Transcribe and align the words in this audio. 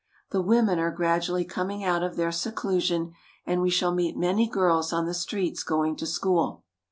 The 0.31 0.41
women 0.41 0.79
are 0.79 0.89
gradually 0.89 1.45
coming 1.45 1.83
out 1.83 2.01
of 2.01 2.15
their 2.15 2.31
seclusion, 2.31 3.13
and 3.45 3.61
we 3.61 3.69
shall 3.69 3.93
meet 3.93 4.17
many 4.17 4.47
girls 4.47 4.91
on 4.91 5.05
the 5.05 5.13
streets 5.13 5.61
going 5.61 5.95
to 5.97 6.07
school. 6.07 6.63